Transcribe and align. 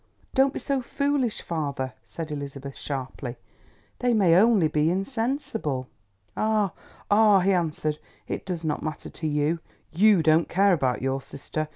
"Don't 0.33 0.51
be 0.51 0.57
so 0.57 0.81
foolish, 0.81 1.43
father," 1.43 1.93
said 2.03 2.31
Elizabeth 2.31 2.75
sharply. 2.75 3.37
"They 3.99 4.15
may 4.15 4.35
only 4.35 4.67
be 4.67 4.89
insensible." 4.89 5.89
"Ah, 6.35 6.73
ah," 7.11 7.39
he 7.41 7.53
answered; 7.53 7.99
"it 8.27 8.43
does 8.43 8.65
not 8.65 8.81
matter 8.81 9.11
to 9.11 9.27
you, 9.27 9.59
you 9.91 10.23
don't 10.23 10.49
care 10.49 10.73
about 10.73 11.03
your 11.03 11.21
sister. 11.21 11.67